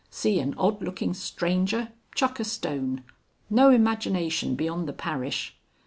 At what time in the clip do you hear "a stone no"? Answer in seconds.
2.39-3.69